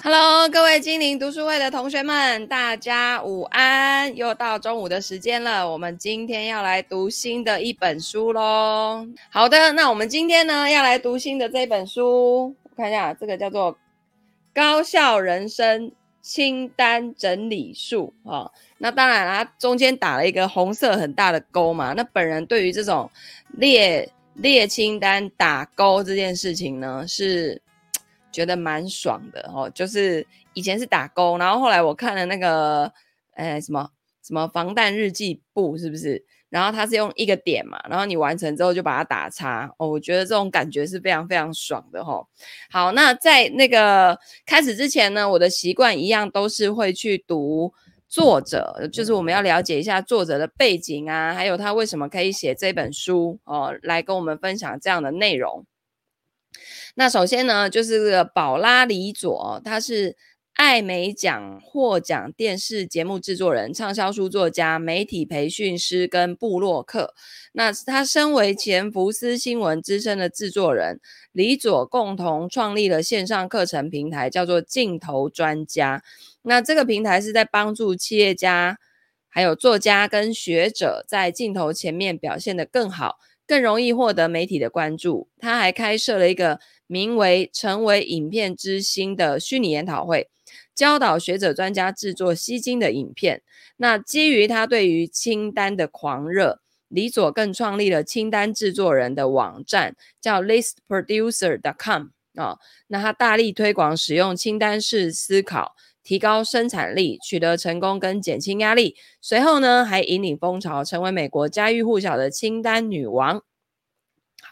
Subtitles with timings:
[0.00, 4.14] Hello，各位精灵读书会的同学们，大家午安！
[4.16, 9.06] 又到中午的时间了，我们今天要来读新的一本书喽。
[9.28, 13.74] 好的，那我们今天呢要来读新的这本书，我看一下，这个叫做
[14.54, 15.90] 《高效人生
[16.22, 18.50] 清单整理术》哦。
[18.78, 21.92] 那当然啦，中间打了一个红色很大的勾嘛。
[21.92, 23.10] 那本人对于这种
[23.56, 27.60] 列列清单打勾这件事情呢，是。
[28.30, 32.92] 觉得蛮爽的哦，就是以前是打工，然后后来我看了那个，
[33.34, 33.90] 呃，什么
[34.22, 36.24] 什么防弹日记簿是不是？
[36.50, 42.26] 然后它是用一个点嘛，然后你完成之后就把它打叉哦，我觉得这种感觉是非常非常爽的哈、哦。
[42.70, 47.70] 好，那在那个开始之前呢，我的习惯一样都是会去读
[48.08, 55.66] 作者，就是我们要了解一下作者的背景啊，还有他为什么可以写这本书哦，来跟我们分享这样的内容。
[56.98, 60.16] 那首先呢，就是这个宝拉李佐，他是
[60.54, 67.14] 艾美奖获奖电视节目制作人、畅销书作家、媒体培训师跟部落客。
[67.52, 70.98] 那他身为前福斯新闻资深的制作人，
[71.30, 76.02] 李佐共同创立了线上课程平台，叫做镜头专家。
[76.42, 78.76] 那这个平台是在帮助企业家、
[79.28, 85.28] 还有作家跟学者在镜头前面表现得更好，更容易获得媒体的关注。
[85.38, 86.58] 他还开设了一个。
[86.88, 90.28] 名为“成为影片之星”的虚拟研讨会，
[90.74, 93.42] 教导学者专家制作吸睛的影片。
[93.76, 108.96] 那基于他对于清单的狂热，李佐更创立了清单制作人的网站，叫 listproducer.com 啊、那他大力推广使用清单式思考，提高生产力，取得成功跟减轻压力。
[109.20, 113.42] 随后呢，还引领风潮，成为美国家喻户晓的清单女王。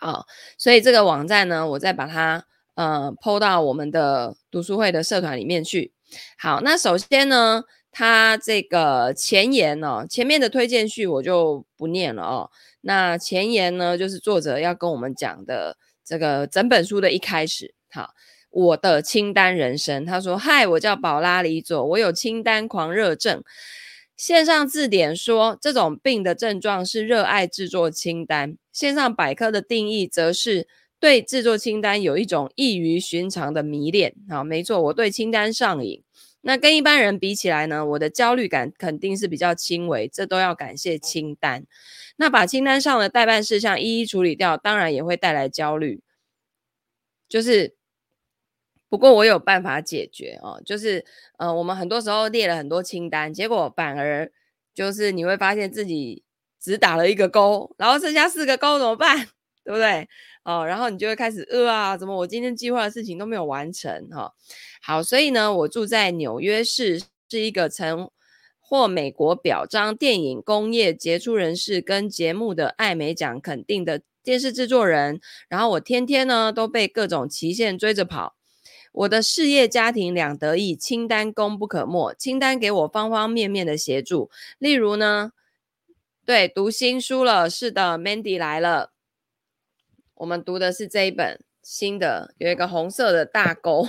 [0.07, 0.25] 啊，
[0.57, 5.93] 所以这个网站呢，我再把它呃 PO 到我们的读书会的社团里面去。
[6.39, 12.51] 好，那首先呢，它这个前言呢、哦，前面的推荐序我就不念了哦。
[12.83, 17.75] 那前言呢，就是作者要跟我们讲的这个整本书的一开始。
[17.91, 18.11] 好，
[18.51, 23.43] 我的清单人生，他说：“嗨，我叫宝拉里佐，我有清单狂热症。”
[24.17, 28.57] 线上字典说，这种病的症状是热爱制作清单。
[28.77, 30.69] 线上百科的定义则是
[31.01, 34.15] 对制作清单有一种异于寻常的迷恋。
[34.29, 36.03] 好，没错，我对清单上瘾。
[36.43, 41.65] 那跟一般人比起来呢，我的焦虑感肯定是比较轻微，这都要感谢清单。
[42.17, 46.03] 那把清单上的待办事项一一处理掉，当然也会带来焦虑。
[47.31, 47.75] 就是。
[48.89, 51.05] 不过我有办法解决哦，就是
[51.39, 54.31] 呃，我们很多时候列了很多清单，结果反而
[54.73, 56.23] 就是你会发现自己
[56.67, 59.17] 只打了一个勾，然后剩下四个勾怎么办？
[59.65, 60.09] 对不对？
[60.45, 64.33] 哦，然后你就会开始呃啊，怎么我今天计划的事情都没有完成哈、
[64.83, 68.11] 好，所以呢，我住在纽约市，是一个曾
[68.61, 78.35] 获美国表彰电影工业杰出人士跟节目的艾美奖肯定的电视制作人，然后我天天呢都被各种期限追着跑。
[78.93, 82.15] 我的事业家庭两得意，清单功不可没。
[82.15, 85.33] 清单给我方方面面的协助，例如呢，
[86.27, 88.91] 对，读新书了，是的，Mandy 来了。
[90.15, 93.87] 我们读的是这一本新的，有一个红色的大勾，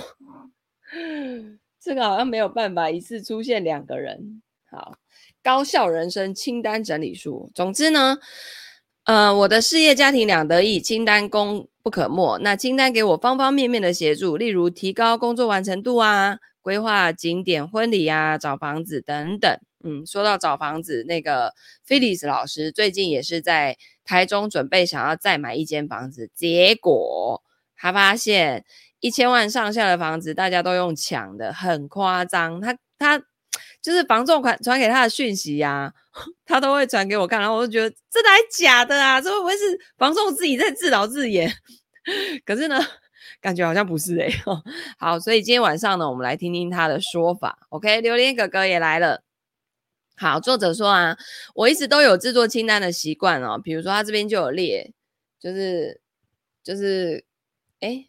[1.82, 4.40] 这个好像没有办法一次出现两个人。
[4.70, 4.98] 好，
[5.42, 7.50] 高效人生清单整理书。
[7.52, 8.18] 总之呢。
[9.02, 12.38] 呃，我的事业家庭两得意，清单功不可没。
[12.40, 19.58] 那清单给我方方面面的协助，例如提高工作完成度啊，规划景点、婚礼啊，找房子等等。
[19.84, 21.54] 嗯，说到找房子，那个
[21.86, 27.42] Phyllis 老师最近也是在台中准备想要再买一间房子，结果
[27.76, 28.64] 他发现
[29.00, 32.60] 一千万上下的房子大家都用抢的，很夸张。
[32.60, 33.22] 他他。
[33.80, 35.92] 就是房仲传传给他的讯息呀、啊，
[36.44, 39.20] 他都会传给我看，然后我就觉得真的还假的啊？
[39.20, 41.50] 这会不会是房仲自己在自导自演？
[42.44, 42.76] 可是呢，
[43.40, 44.42] 感觉好像不是诶、欸。
[44.98, 47.56] 好，所以今天晚上呢，我们来听听他的说法。
[47.70, 49.22] OK，榴莲哥哥也来了。
[50.18, 51.16] 好，作者说啊，
[51.54, 54.92] 我一直都有制作清单的习惯哦，比如说他这边就有列，
[55.40, 56.00] 就是
[56.62, 57.24] 就是，
[57.80, 58.06] 哎，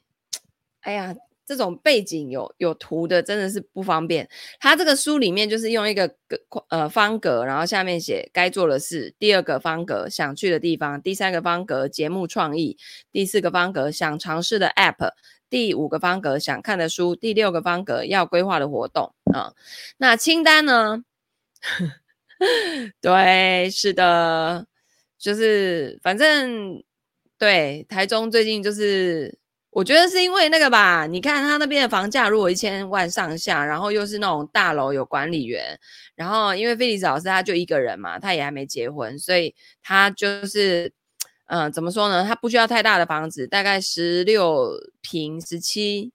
[0.81, 1.15] 哎呀。
[1.49, 4.29] 这种背景有有图的真的是不方便。
[4.59, 12.77] 他这个书里面就是用一个格呃方格，然后下面写该做的事，第二个方格想去的地方，第三个方格节目创意，
[13.11, 15.13] 第四个方格想尝试的 App，
[15.49, 19.55] 第五个方格想看的书，第六个方格要规划的活动啊。
[19.97, 21.03] 那清单呢？
[23.01, 24.65] 对，是的，
[25.17, 26.83] 就是反正
[27.37, 29.37] 对台中最近就是。
[29.71, 35.79] 我觉得是因为那个吧，你看他那边的房价如果一千万上下，然后又是那种大楼有管理员，
[36.15, 39.53] 然后因为菲利斯老师他就一个人嘛，他也还没结婚，所以
[39.83, 40.91] 他就是，
[41.45, 42.25] 嗯、怎么说呢？
[42.25, 44.71] 他不需要太大的房子，大概十六
[45.01, 46.11] 平、十七，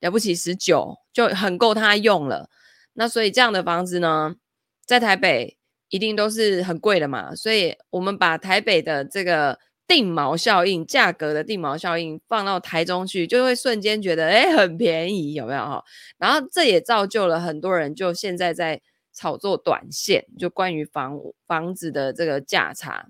[0.00, 2.50] 了不起十九就很够他用了。
[2.92, 4.36] 那所以这样的房子呢，
[4.84, 5.56] 在台北
[5.88, 9.58] 一定都是很贵的嘛，所以我们把台北的这个。
[9.84, 15.84] 定毛效应，价格的定毛效应放到台中去，就会瞬间觉得诶很便宜，有没有哈？
[16.16, 18.80] 然后这也造就了很多人就现在在
[19.12, 23.08] 炒作短线，就关于房房子的这个价差。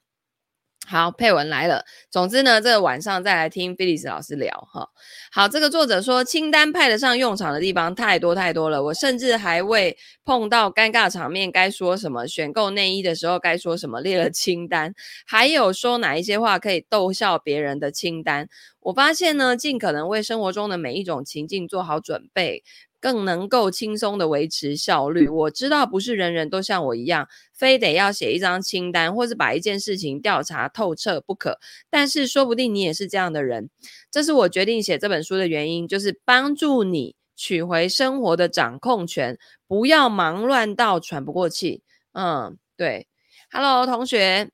[0.87, 1.85] 好，配文来了。
[2.11, 4.89] 总之呢，这个晚上再来听菲利斯老师聊哈。
[5.31, 8.83] 好，这个作者说，清单派得上用场的地方太多太多了。
[8.83, 14.93] 我甚至还为碰到尴尬场面该说什么，选购内衣的时候该说什么列了清单，
[15.25, 18.49] 还有说哪一些话可以逗笑别人的清单。
[18.81, 22.65] 我发现呢，尽可能为生活中的每一种情境做好准备。
[23.03, 25.27] 更能够轻松的维持效率。
[25.27, 31.59] 我知道不是人人都像我一样，非得要写一张清单，或是把一件事情调查透彻不可。
[31.91, 33.69] 但是说不定你也是这样的人。
[34.13, 41.83] 这是我决定写这本书的原因，就是帮助你取回生活的掌控权，不要忙乱到喘不过气。
[42.13, 43.09] 嗯，对。
[43.51, 44.49] Hello，同学，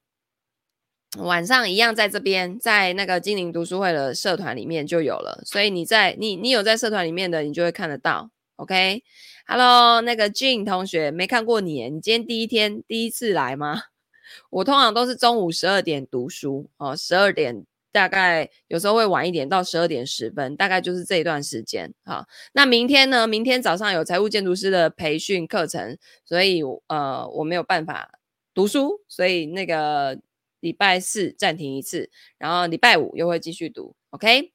[1.18, 5.42] 晚上一样在这边，在那个精灵读书会的社团里面就有了。
[5.44, 8.30] 所以你在你你有在社团里面的，你就会看得到。
[8.58, 13.82] OK，Hello，、那个 Jean 同学没看过你，你今天第一天第一次来吗？
[14.50, 21.94] 我通常都是中午十二点读书哦，十二点大概有时候会晚一点到十二点十分，大概就是这一段时间。
[22.04, 23.28] 哈，那明天呢？
[23.28, 28.18] 明天早上有财务建筑师的培训课程，所以呃我没有办法
[28.52, 30.18] 读书，所以那个
[30.58, 33.94] 礼拜四暂停一次，然后礼拜五又会继续读。
[34.10, 34.52] OK，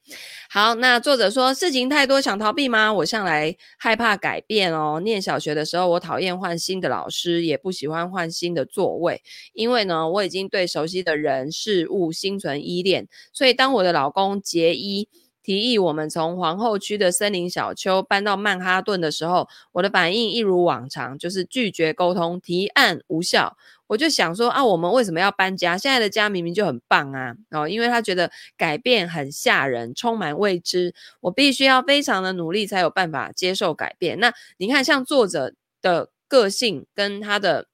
[0.49, 2.91] 好，那作者说事情太多想逃避吗？
[2.91, 4.99] 我向来害怕改变哦。
[4.99, 9.21] 念小学的时候，我讨厌换新的老师，也不喜欢换新的座位，
[9.53, 13.07] 因为呢，我已经对熟悉的人事物心存依恋。
[13.31, 15.07] 所以，当我的老公杰伊
[15.43, 23.57] 提议我们从皇后区的森林小丘搬到曼哈顿的时候，我的反应一如往常，就是拒绝沟通，提案无效。
[23.87, 25.77] 我就想说啊，我们为什么要搬家？
[25.77, 27.35] 现在的家明明就很棒啊！
[27.51, 34.19] 哦，因为他觉得改变很吓人，充满未知，我必须要非常的努力才有办法接受改变。
[34.19, 37.67] 那你看，像作者的个性跟他的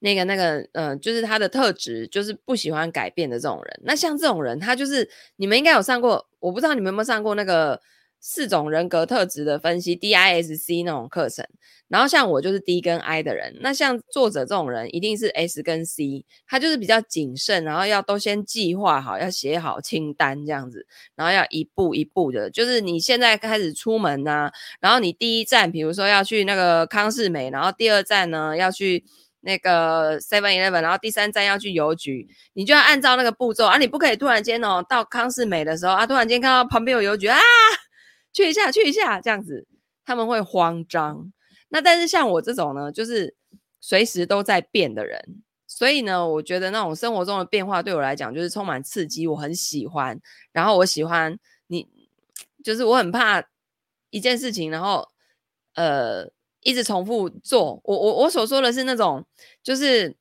[0.00, 3.80] 那个那个，嗯、就是他的特质，就是不喜欢改变的这种人。
[3.84, 7.80] 那像这种人，他就是你们应该有上过，我不知道你们有没有上过那个。
[8.24, 11.44] 四种人格特质的分析，DISC 那种课程，
[11.88, 20.86] 然后像我就是 D 跟 I 的人，那像作者这种人一定是 S 跟 C，他就是比较谨慎，然后要都先计划好，要写好清单这样子，
[21.16, 29.02] 然后要一步一步的，就是你现在开始出门啊，然后你第一站比如说要去那个康世美，然后第二站呢要去
[29.42, 37.38] 那个 Seven Eleven，然后第三站要去邮局，你就要按照那个步骤啊，你不可以突然间哦到康世美的时候啊，突然间看到旁边有邮局啊。
[38.32, 39.66] 去一下，去一下，这样子
[40.06, 41.30] 他们会慌张。
[41.68, 43.36] 那但是像我这种呢，就是
[43.78, 50.18] 随时都在变的人，所以呢，我觉得那种生活中的变化对我来讲就是充满刺激，我很喜欢。
[50.50, 51.86] 然后我喜欢你，
[52.64, 53.44] 就是我很怕
[54.08, 55.06] 一件事情，然后
[55.74, 56.26] 呃
[56.62, 57.80] 一直重复做。
[57.84, 59.24] 我我我所说的是那种，
[59.62, 60.16] 就是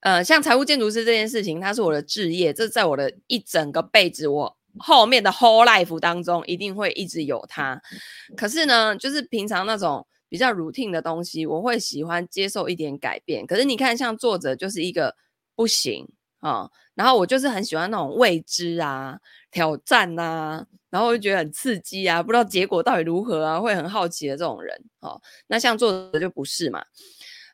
[0.00, 4.56] 呃像财务建筑师这件事情，它是我的置业，这在我的一整个辈子我。
[4.76, 7.80] 后面的 whole life 当中一定会一直有它，
[8.36, 13.46] 可是呢，就是平常那种比较 routine 的东西，我会喜欢接受一点改变。
[13.46, 15.14] 可是你看，像作者就是一个
[15.54, 16.08] 不行
[16.40, 19.20] 啊、然后我就是很喜欢那种未知啊、
[19.52, 25.20] 挑战啊，然后我就觉得很刺激啊，不知道结果到底如何啊，会很好奇的这种人哦。
[25.48, 26.84] 那像作者就不是嘛，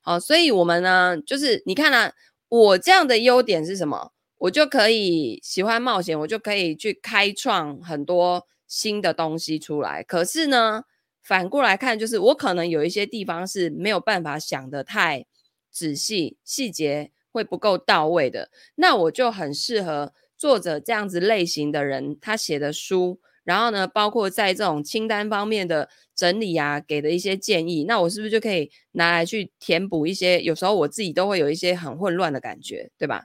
[0.03, 2.13] 好、所以我们呢，就是你看啊，
[2.51, 4.13] 我这样的优点是什么？
[4.37, 10.03] 我就可以喜欢冒险，我就可以去开创很多新的东西出来。
[10.03, 10.85] 可是呢，
[11.23, 15.25] 反过来看，就是我可能有一些地方是没有办法想得太
[15.71, 18.51] 仔细，细节会不够到位的。
[18.75, 30.41] 那我就很适合作者这样子类型的人，他写的书，然后呢，包括在这种清单方面的整理啊，给的一些建议，那我是不是就可以拿来去填补一些？
[30.43, 33.25] 有时候我自己都会有一些很混乱的感觉，对吧？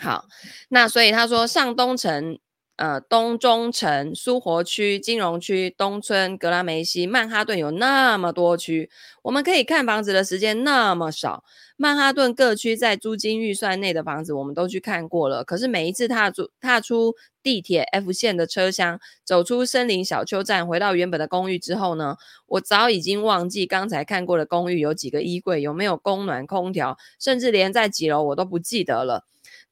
[0.00, 0.26] 好，
[0.70, 2.38] 那所以他说上东城
[2.76, 8.90] 呃，东中城、苏活区、金融区、东村、格拉梅西、曼哈顿有那么多区，
[9.22, 11.44] 我们可以看房子的时间那么少。
[11.76, 15.44] 曼哈顿各区在租金预算内的房子，我们都去看过了。
[15.44, 29.24] 可是每一次踏出踏出地铁 F 线的车厢，走出森林小丘站，回到原本的公寓之后呢，我早已经忘记刚才看过的公寓有几个衣柜，有没有供暖空调，甚至连在几楼我都不记得了。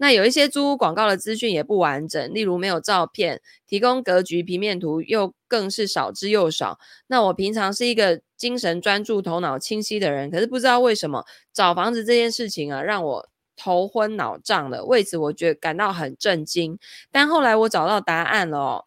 [0.02, 6.78] 那有一些租屋广告的资讯也不完整，例如没有照片，提供格局平面图又更是少之又少。
[7.09, 14.87] 那我平常是一个精神专注、头脑清晰的人，可是不知道为什么找房子这件事情啊，让我头昏脑胀的。
[14.87, 16.78] 为此，我觉感到很震惊。
[17.12, 18.85] 但后来我找到答案了哦。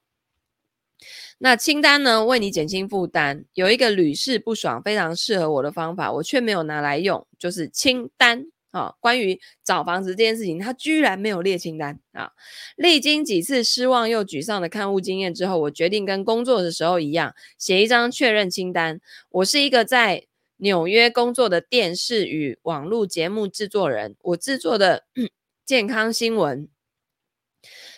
[1.37, 8.47] 那清单呢，为你减轻负担，有一个屡试不爽、非常适合我的方法，我却没有拿来用，就是清单。
[8.73, 12.31] 啊、关于找房子这件事情，他居然没有列清单啊！
[12.75, 18.99] 历经几次失望又沮丧的看屋经验之后，我决定跟工作的时候一样，写一张确认清单。
[19.29, 20.25] 我是一个在
[20.57, 25.03] 纽约工作的电视与网络节目制作人，我制作的
[25.63, 26.67] 健康新闻，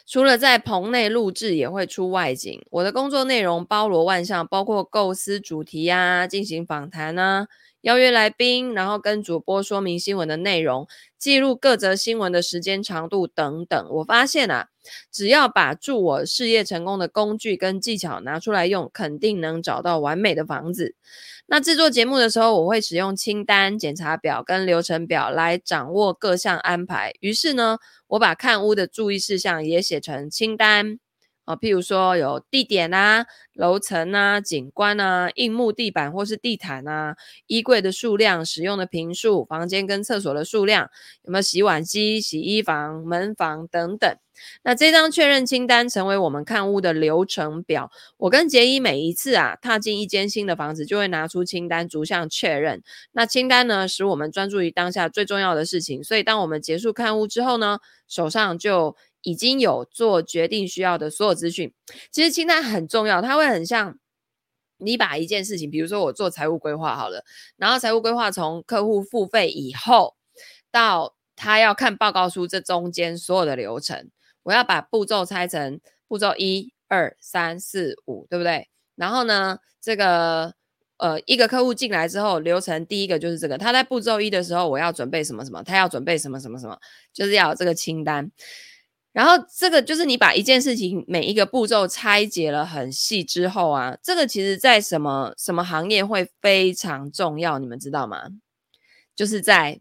[0.05, 2.61] 除了在棚内录制，也会出外景。
[2.71, 7.47] 我的工作内容包罗万象，包括构思主题啊，进行访谈啊。
[7.85, 10.87] 邀约来宾，然后跟主播说明新闻的内容，
[11.19, 13.87] 记录各则新闻的时间长度等等。
[13.91, 14.69] 我发现啊，
[15.11, 20.95] 只要把助我事业成功的工具跟技巧拿出来用，肯定能找到完美的房子。
[21.45, 27.13] 那制作节目的时候，我会使用清单、检查表跟流程表来掌握各项安排。
[27.19, 27.77] 于是呢，
[28.07, 30.97] 我把看屋的注意事项也写成清单。
[31.45, 37.15] 啊，譬如说有地点啊、楼层啊、景观啊、硬木地板或是地毯啊、
[37.47, 40.89] 衣柜的数量、使用的坪数、房间跟厕所的数量、
[41.23, 44.17] 有没有洗碗机、洗衣房、门房等等。
[44.63, 47.89] 那这张确认清单成为我们看屋的流程表。
[48.17, 52.83] 我跟杰伊每一次啊踏进一间新的房子，就会拿出清单逐项确认。
[53.13, 56.03] 那清单呢，使我们专注于当下最重要的事情。
[56.03, 61.73] 所以当我们结束看屋之后呢，手上就已经有做决定需要的所有资讯，
[62.11, 63.97] 其实清单很重要，它会很像
[64.77, 67.25] 你把一件事情，比如说我做财务规划好了，
[67.57, 70.15] 然后财务规划从客户付费以后
[70.69, 74.11] 到他要看报告书这中间所有的流程，
[74.43, 78.69] 我要把步骤拆成步骤一二三四五，对不对？
[78.95, 80.53] 然后呢，这个
[80.97, 86.77] 呃一个客户进来之后，流程第一个就是这个，他在步骤一的时候，我要准备什么什么，他要准备什么什么什么，
[87.11, 88.29] 就是要这个清单。
[89.15, 98.23] 然后这个就是你把一件事情每一个步骤拆解了很细之后啊，这个其实在什么什么行业会非常重要，你们知道吗？
[99.15, 99.79] 就是在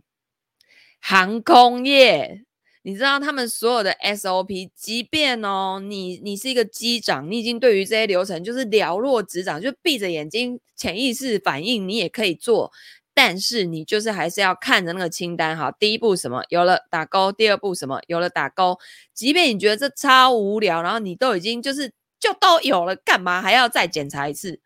[1.01, 2.45] 航空业，
[2.83, 12.71] 你知道他们所有的 SOP，即便哦，你你是一个机长，你已经对于这些流程就是了若指掌，就闭着眼睛潜意识反应，你也可以做。
[13.15, 18.77] 但是你就是还是要看着那个清单哈，第一步什么有了打勾，第二步什么有了打勾。
[19.15, 24.61] 即便你觉得这超无聊，然后你都已经就是就都有了，干嘛还要再检查一次？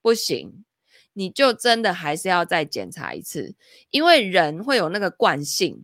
[0.00, 0.64] 不行，
[1.14, 3.56] 你就真的还是要再检查一次，
[3.90, 5.82] 因为人会有那个惯性。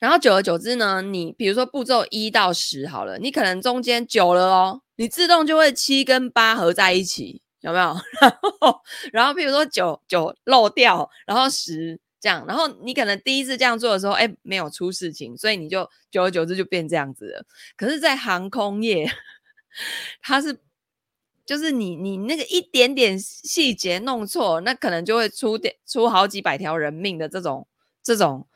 [0.00, 7.40] 然后久而久之呢，你比如说步骤一到十好了，你可能中间久了哦，你自动就会七跟八合在一起。
[7.60, 7.94] 有没有？
[8.20, 8.80] 然后，
[9.12, 17.44] 然后，譬如说九九漏掉，然后十这样，然后你可能第一次这样做的时候，哎，没有出事情，所以你就久而久之就变这样子了。
[17.76, 19.10] 可是，在航空业，
[20.22, 20.60] 它是
[21.46, 27.66] 就是你你那个一点点细节弄错，那可能就会出点出好几百条人命的这种
[28.02, 28.46] 这种，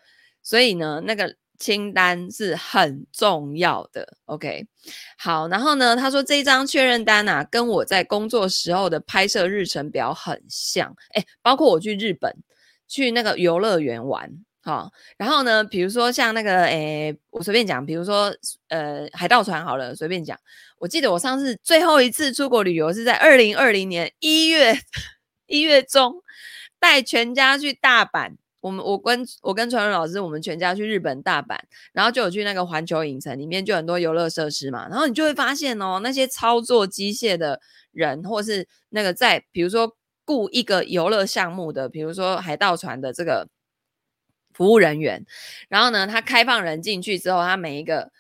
[0.43, 1.37] 所以呢，那个。
[1.63, 4.67] 清单是很重要的，OK，
[5.17, 12.35] 好，然后呢，他说这一张确认单啊，跟我在工作时候的拍摄日程表很像，诶，包括我去日本
[12.89, 14.29] 去那个游乐园玩，
[14.61, 18.35] 好，然后呢，比如说像那个，诶，我随便讲，比如说，
[18.67, 20.37] 呃，海盗船好了，随便讲，
[20.81, 24.77] 我记得我上次最后一次出国旅游是在二零二零年一月
[25.47, 26.15] 一月中，
[26.81, 28.33] 带全家去大阪。
[28.63, 31.59] 我们我跟我跟传文老师，我们全家去日本大阪，
[31.93, 34.89] 然后就有去那个环球影城，里面就很多游乐设施嘛。
[34.89, 43.49] 然后你就会发现哦，那些操作机械的人，或是那个在比如说雇一个游乐项目的，比如说海盗船的这个
[44.55, 45.27] 服务人员，
[45.69, 48.11] 然后呢，他开放人进去之后，他每一个。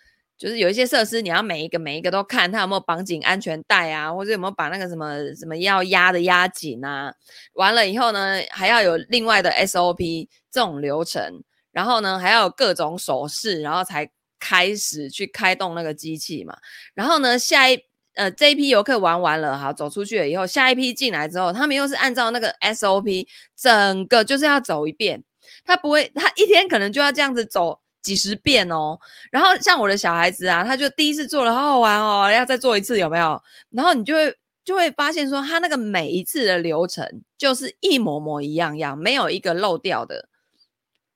[0.42, 7.14] 就是有一些设施，你要每一个每一个都看他有没有绑紧安全带啊，或者有没有把那个什么什么要压的压紧啊。
[7.52, 16.56] 完了以后呢，还要有另外的 SOP 这种流程，然后呢还要有各种手势，然后才开始去开动那个机器嘛。
[16.92, 17.78] 然后呢，下一
[18.16, 25.22] 呃这一批游客玩完了，好，走出去了以后，下一批进来之后，他们又是按照那个 SOP，整个就是要走一遍。
[25.64, 28.98] 他不会，他一天可能就要这样子走几十遍哦。
[29.30, 33.42] 然后像我的小孩子啊，他就第一次做了，好好玩哦，要再做一次有没有？
[33.70, 40.28] 然后你就会就会发现说，他那个每一次的流程就是一模模一样样，没有一个漏掉的。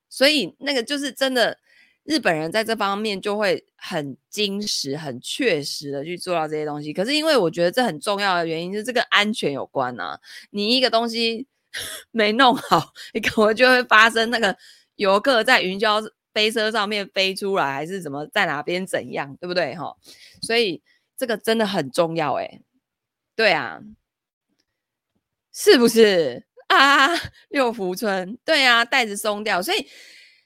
[0.09, 1.59] 所以那个就是真的，
[2.05, 6.93] 日本人在这方面就会很精实、很确实的去做到这些东西。
[6.93, 10.19] 可是因为我觉得这很重要的原因是这个安全有关啊，
[10.51, 11.47] 你一个东西。
[12.11, 14.57] 没弄好，你可能就会发生那个
[14.95, 16.03] 游客在云霄
[16.37, 19.75] 飞车上面飞出来，还是怎么在哪边怎样，对不对？
[19.75, 19.97] 哈，
[20.43, 20.83] 所以
[21.17, 22.61] 这个真的很重要，诶，
[23.35, 23.81] 对啊，
[25.51, 27.09] 是不是啊？
[27.49, 29.89] 六福村，对啊，袋子松掉，所以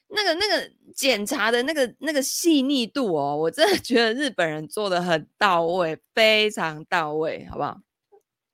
[0.07, 7.81] 那个那个检查的那个那个细腻度哦，我真的觉得日本人做的很到位，非常到位，好不好？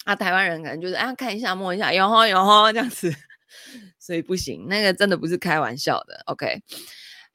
[0.05, 3.13] 啊，台湾人可能就是啊，看一下摸一下，哟吼哟吼这样子，
[3.99, 6.23] 所以不行，那个真的不是开玩笑的。
[6.25, 6.63] OK，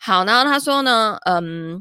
[0.04, 1.80] 好，然后他说呢，嗯，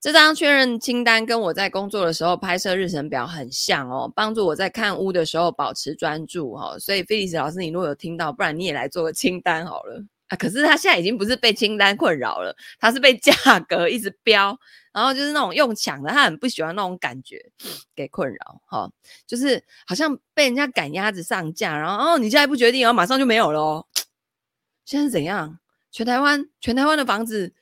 [0.00, 6.78] 这张确认清单跟我在工作的时候拍摄日程表很像哦，帮助我在看屋的时候保持专注哦。
[6.78, 10.36] 所以菲利斯老师，你如果有听到，不然你也来做个清单好了啊。
[10.36, 14.56] 可是他现在已经不是被清单困扰了，他是被价格一直飙。
[14.92, 17.44] 然后就是那种用抢的，他很不喜欢那种感觉
[17.96, 18.88] 给困扰，哈，
[19.26, 23.86] 就是好像被人家赶鸭子上架，然后哦，你现在不决定，然后马上就没有了哦。
[24.84, 25.58] 现在是怎样？
[25.96, 27.54] 全台湾全台湾的房子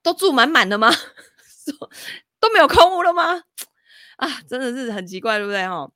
[0.00, 0.92] 都住满满的吗？
[2.38, 3.42] 都没有空屋了吗？
[4.16, 5.66] 啊，真的是很奇怪，对不对？
[5.66, 5.90] 哈。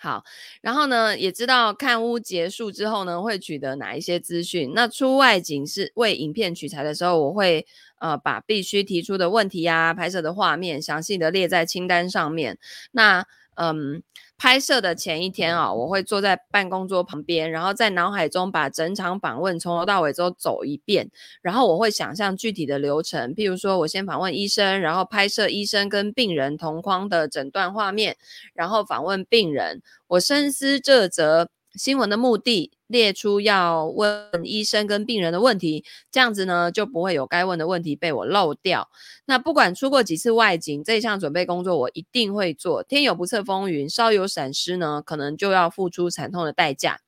[0.00, 0.24] 好，
[0.62, 4.72] 然后呢，也知道看屋结束之后呢，会取得哪一些资讯。
[4.74, 7.66] 那出外景是为影片取材的时候，我会
[7.98, 12.58] 呃把必须提出的问题啊、拍摄的画面详细的列在清单上面。
[12.92, 14.02] 那嗯。
[14.36, 21.08] 拍摄的前一天啊，我会坐在办公桌旁边，然后在脑海中把整场访问从头到尾都走一遍，
[21.40, 28.16] 然后我会想象具体的流程，譬如说我先访问医生，然后拍摄医生跟病人同框的诊断画面，
[28.54, 32.72] 然后访问病人，我深思这则新闻的目的。
[32.86, 38.88] 列出要问医生跟病人的问题，这样子呢就不会有该问的问题被我漏掉。
[39.24, 42.84] 那不管出过几次外景，这项准备工作我一定会做。
[42.84, 47.00] 天有不测风云，稍有闪失呢，可能就要付出惨痛的代价。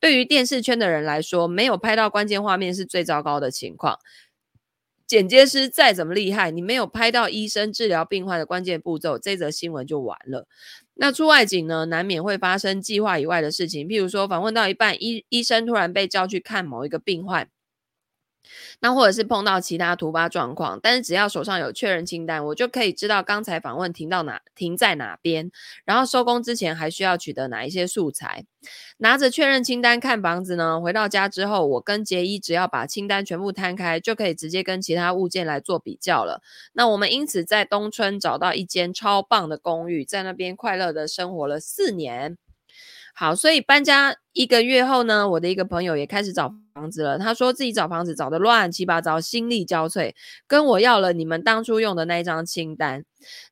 [0.00, 3.98] 对于电视圈的人来说，没有拍到关键画面是最糟糕的情况。
[5.06, 10.46] 剪接师再怎么厉害，你没有拍到医生治疗病患的关键步骤，这则新闻就完了。
[11.00, 17.48] 那出外景呢，难免会发生计划以外的事情，譬如说访问到一半，医医生突然被叫去看某一个病患。
[18.80, 25.50] 那或者是碰到其他突发状况，但是只要手上有确认清单，我就可以知道刚才访问停到哪，停在哪边，
[25.84, 28.44] 然后收工之前还需要取得哪一些素材。
[28.98, 36.42] 拿着确认清单看房子呢，回到家之后，我跟杰伊只要把清单全部摊开，就可以直接跟其他物件来做比较了。
[36.72, 42.36] 那我们因此在东村找到一间超棒的公寓，在那边快乐的生活了四年。
[43.14, 47.18] 好，所以搬家一个月后呢，我的一个朋友也开始找房子了。
[47.18, 50.14] 他说自己找房子找的乱七八糟，心力交瘁，
[50.46, 53.02] 跟我要了你们当初用的那一张清单。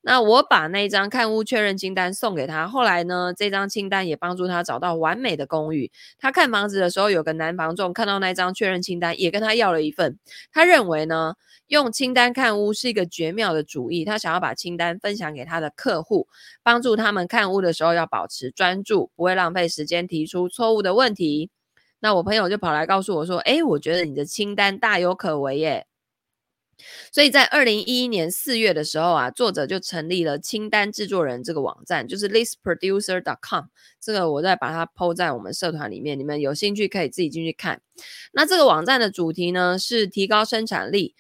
[0.00, 2.68] 那我把那一张看屋确认清单送给他。
[2.68, 5.90] 后来呢，这张清单也帮助他找到完美的公寓。
[6.20, 10.16] 他看房子的时候，有个男房仲看到那张确认清单，也跟他要了一份。
[10.52, 11.34] 他认为呢，
[11.66, 16.28] 用清单看屋是一个绝妙的主意，他想要把清单分享给他的客户，
[16.62, 21.50] 帮助他们看屋的时候要保持专注，不会浪费时间提出错误的问题。
[22.00, 25.86] 那我朋友就跑来告诉我说：“诶，我觉得你的清单大有可为耶。”
[27.10, 33.64] 所以在二零一一年四月的时候啊，作者就成立了清单制作人这个网站，就是 listproducer.com。
[33.98, 37.80] 这个我再把它 po 在我们社团里面，你们有兴趣可以自己进去看。
[38.32, 41.14] 那这个网站的主题呢，是提高生产力。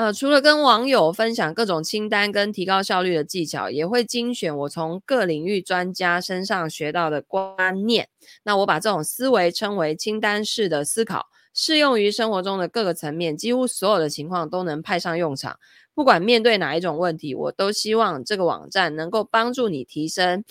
[0.00, 8.08] 呃，除了跟网友分享各种清单跟提高效率的技巧，也会精选我从各领域专家身上学到的观念。
[8.42, 15.58] 那我把这种思维称为清单式的思考，适用于生活中的各个层面，几乎所有的情况都能派上用场。
[15.94, 20.42] 不管面对哪一种问题，我都希望这个网站能够帮助你提升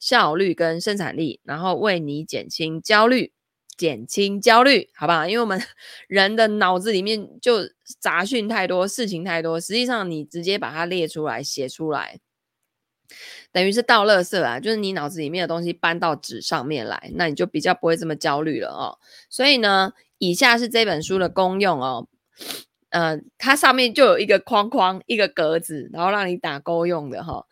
[0.00, 3.33] 效率跟生产力，然后为你减轻焦虑。
[3.76, 5.26] 减轻焦虑，好不好？
[5.26, 5.60] 因为我们
[6.08, 7.60] 人的脑子里面就
[7.98, 9.60] 杂讯太多，事情太多。
[9.60, 12.18] 实际上，你直接把它列出来、写出来，
[13.52, 14.58] 等于是倒垃圾啊！
[14.58, 18.98] 就是你脑子里面的东西搬到纸上面来，那你就比较不会这么焦虑了哦。
[19.28, 22.08] 所以呢，以下是这本书的功用哦。
[22.90, 27.44] 呃，它上面就有一个框框，一个格子，然后让你打勾用的哈。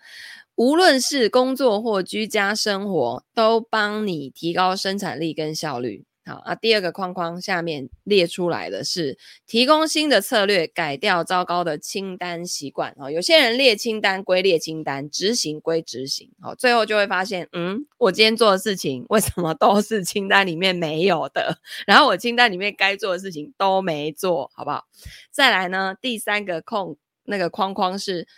[0.54, 6.04] 无论是工作或居家生活，都帮你提高生产力跟效率。
[6.24, 12.94] 好啊，第二个框框下面列出来的是提供新的策略，改掉糟糕的清单习惯。
[12.96, 21.58] 哦，有些人列清单归列清单，执行归执行，哦，最后就会发现，嗯，我今天做的事情为什么都是清单里面没有的？
[21.86, 24.86] 然后我清单里面该做的事情都没做，好不好？
[25.32, 28.28] 再来呢，第三个空那个框框是，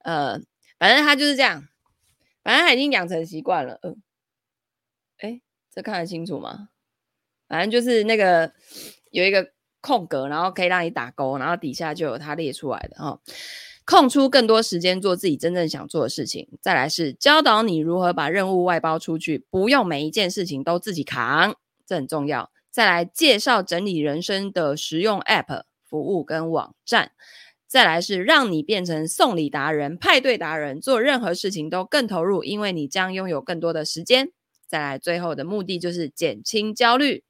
[0.00, 0.38] 呃，
[0.78, 1.66] 反正他就是这样，
[2.42, 3.78] 反正他已经养成习惯了。
[3.82, 4.02] 嗯、
[5.20, 5.42] 呃，诶，
[5.74, 6.68] 这看得清楚吗？
[7.48, 8.52] 反正就是那个
[9.10, 13.20] 有一个空格，然后可以让你打勾，然后底下就有它列出来的哈。
[13.84, 16.48] 空出更多时间做自己真正想做的事情。
[16.62, 21.54] 再来是教导你如何把任务外包出去，不用每一件事情都自己扛，
[21.86, 22.50] 这很重要。
[22.70, 27.12] 再来介绍整理人生的实用 App 服务跟网站。
[27.66, 34.30] 再来是让你变成送礼达人、派对达人，做任何事情都更投入，因为你将拥有更多的时间。
[34.66, 37.24] 再来最后的目的就是减轻焦虑。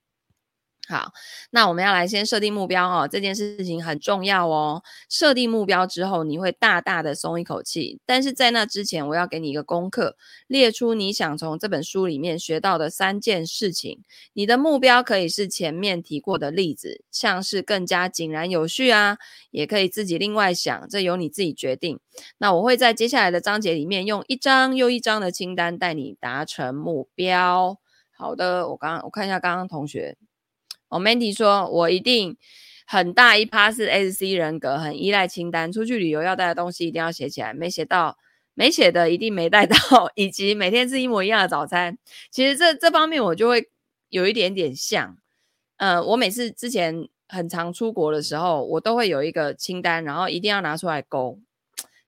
[0.86, 1.12] 好，
[1.50, 4.82] 那我们要来先设定目标哦，这件事情很重要哦。
[5.08, 8.00] 设定目标之后，你会大大的松一口气。
[8.04, 10.14] 但是在那之前，我要给你一个功课，
[10.46, 14.02] 列出你想从这本书里面学到的三件事情。
[14.34, 19.16] 你的目标可以是前面提过的例子，像是更加井然有序啊，
[19.50, 21.98] 也可以自己另外想，这由你自己决定。
[22.36, 27.78] 那我会在接下来的章节里面用一张又一张的清单带你达成目标。
[28.10, 30.18] 好的，我刚我看一下刚刚同学。
[30.88, 32.36] 哦，Mandy 说：“我一定
[32.86, 35.72] 很大一趴是 SC 人格，很依赖清单。
[35.72, 38.18] 出去旅游要带的东西一定要写起来，没写到、
[38.54, 39.76] 没写的一定没带到，
[40.14, 41.98] 以及每天吃一模一样的早餐。
[42.30, 43.70] 其实这这方面我就会
[44.10, 45.16] 有一点点像。
[45.78, 51.40] 呃，我每次之前很常出国的时候，我都会有一个清单，然后一定要拿出来勾。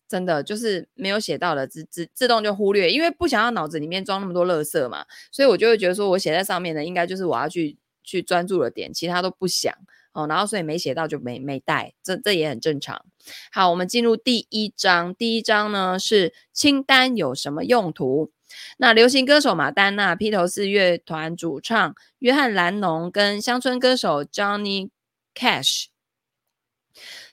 [0.09, 9.75] 真的就是没有写到的自自自动就忽略，因为不想要脑子里面装那么多垃圾嘛，所以我就会觉得说我写在上面的应该就是我要去。”去专注的点，其他都不想
[10.13, 13.05] 哦，然后所以没写到就没没带，这这也很正常。
[13.53, 18.33] 好，我们进入第一章，第一章呢是清单有什么用途？
[18.79, 24.89] 那流行歌手马丹娜、披头士乐团主唱约翰兰农跟乡村歌手 Johnny
[25.35, 25.87] Cash，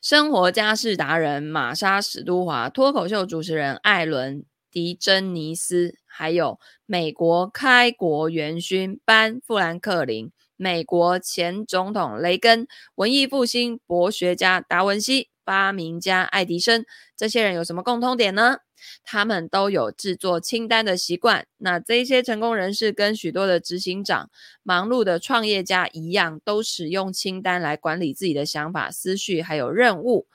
[0.02, 10.32] 生活家事达人玛莎史都华，脱口秀主持人艾伦狄珍尼斯，还有美国开国元勋班富兰克林。
[10.64, 16.86] 美国前总统雷根、文艺复兴博学家达文西、发明家爱迪生，
[17.18, 18.60] 这些人有什么共通点呢？
[19.04, 21.46] 他们都有制作清单的习惯。
[21.58, 24.30] 那这些成功人士跟许多的执行长、
[24.64, 30.28] 忙碌的创业家一样，都使用清单来管理自己的想法、思绪还有任务。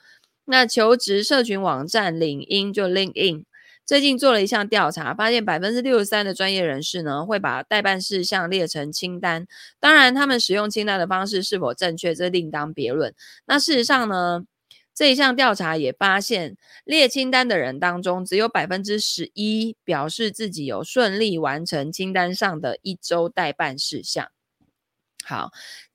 [0.45, 3.45] 那求职社群网站领英就 linin。
[3.89, 9.47] 最近做了一项调查，发现百分之六十三的专业人士呢，会把代办事项列成清单。
[9.79, 13.15] 当然，他们使用清单的方式是否正确，这另当别论。
[13.47, 14.45] 那事实上呢，
[14.93, 24.29] 这一项调查也发现，列清单的人当中，只有百分之十一表示自己有顺利完成清单上的一周代办事项。
[25.25, 25.49] 好。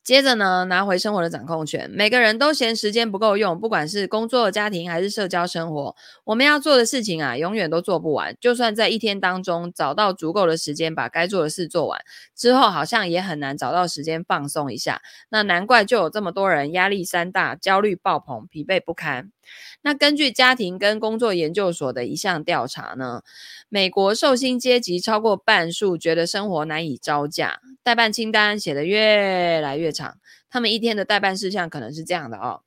[0.04, 1.90] 接着呢，拿回生活的掌控权。
[1.90, 8.36] 每个人都嫌时间不够用，不管是工作、家庭还是社交生活，我们要做的事情啊，永远都做不完。
[8.38, 11.98] 就算在一天当中找到足够的时间把该做的事做完，
[12.36, 15.00] 之后好像也很难找到时间放松一下。
[15.30, 19.33] 那难怪就有这么多人压力山大、焦虑爆棚、疲惫不堪。
[19.82, 23.22] 那根据家庭跟工作研究所的一项调查呢，
[23.68, 30.18] 美国受薪阶级超过半数觉得生活难以招架，代办清单写得越来越长。
[30.48, 32.62] 他们一天的代办事项可能是这样的哦：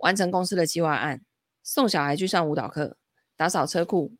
[0.00, 1.20] 完成公司的计划案，
[1.62, 2.96] 送小孩去上舞蹈课，
[3.36, 4.12] 打扫车库，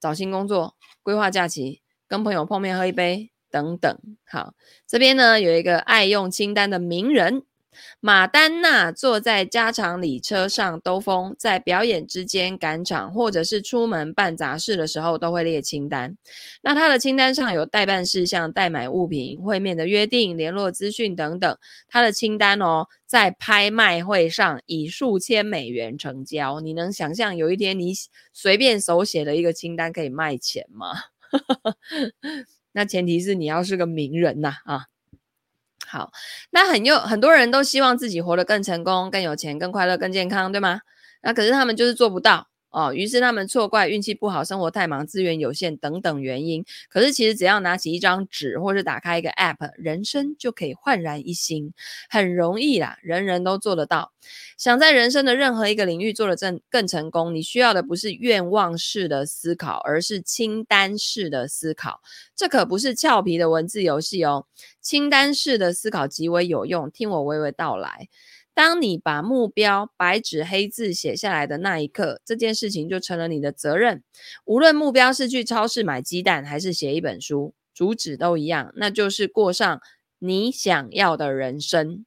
[0.00, 3.98] 找新工作，规划假期，跟朋友碰面喝一杯等等。
[4.24, 4.54] 好，
[4.86, 7.42] 这边呢有一个爱用清单的名人。
[8.00, 16.16] 马丹娜坐在加长礼车上兜风，在表演之间赶场，或者是出门办杂事的时候，都会列清单。
[16.62, 21.58] 那他的清单上有待办事项、待买物品、会面的约定、联络资讯等等。
[21.88, 26.60] 他的清单哦，在拍卖会上以数千美元成交。
[26.60, 27.92] 你能想象有一天你
[28.32, 30.94] 随便手写的一个清单可以卖钱吗？
[32.72, 34.54] 那前提是你要是个名人呐！
[34.64, 34.86] 啊
[35.86, 36.12] 好，
[36.50, 40.80] 那很有很多人都希望自己活得更成功、更有钱、更快乐、更健康，对吗？
[41.22, 46.64] 那可是他们就是做不到哦，于是他们错怪运气不好、生活太忙、资源有限等等原因。
[46.88, 51.72] 可是其实只要拿起一张纸，或是打开一个 App，人生就可以焕然一新，
[52.08, 54.12] 很容易啦，人人都做得到。
[54.56, 62.00] 想在人生的任何一个领域做得更更成功，你需要的不是愿望式的思考，而是清单式的思考。
[62.36, 64.46] 这可不是俏皮的文字游戏哦，
[64.80, 66.90] 清单式的思考极为有用。
[66.90, 68.08] 听我娓娓道来。
[68.60, 74.02] 当你把目标白纸黑字写下来的那一刻，这件事情就成了你的责任。
[74.44, 79.80] 无论目标是去超市买鸡蛋，还是写一本书，主旨都一样，那就是过上
[80.18, 82.04] 你想要的人生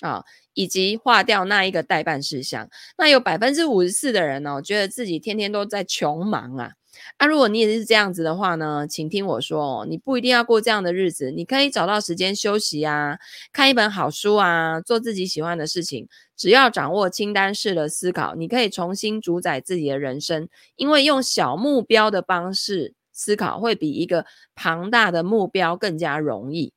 [0.00, 2.68] 啊，以及划掉那一个待办事项。
[2.98, 6.72] 那有百分之五十四的人哦，觉得自己天天都在穷忙啊。
[7.16, 13.18] 啊，如果你也是这样子的话呢，请听我说，你不一定要过这样的日子，你可以找到时间休息啊，
[13.52, 16.08] 看一本好书啊，做自己喜欢的事情。
[16.36, 20.48] 只要掌握清单式的思考，你可以重新主宰自己的人生。
[20.76, 26.74] 因为用小目标的方式思考，会比一个庞大的目标更加容易。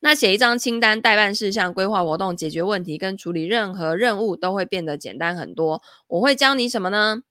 [0.00, 5.82] 那写一张清单，待办事项、规划活动、解决问题跟处理任何任务，都会变得简单很多。
[6.08, 7.22] 我会教你什么呢？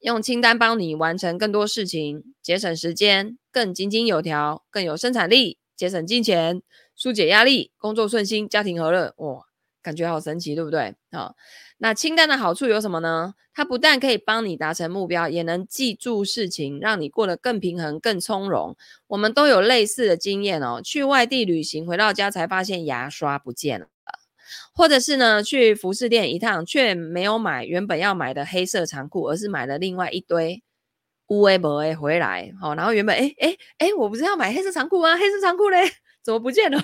[0.00, 6.62] 用清单帮你完成更多事情，节省时间，更井井有条，更有生产力，节省金钱，
[6.94, 9.12] 疏解压力，工作顺心，家庭和乐。
[9.16, 9.42] 哇，
[9.82, 10.94] 感觉好神奇，对不对？
[11.10, 11.34] 好，
[11.78, 13.34] 那清单的好处有什么呢？
[13.52, 18.76] 它不但可以帮你达成目标，也能记住事情，让你过得更平衡、更从容。
[19.08, 23.88] 我们都有类似的经验哦，去外地旅行，回到家才发现牙刷不见了。
[24.74, 30.62] 或者是呢，去服饰店一趟，却没有买原本要买的黑色长裤，而是买了另外一堆
[31.28, 32.52] 乌龟博回来。
[32.60, 35.16] 好，然后原本诶诶诶，我不是要买黑色长裤吗？
[35.16, 35.82] 黑色长裤嘞，
[36.24, 36.78] 怎么不见了？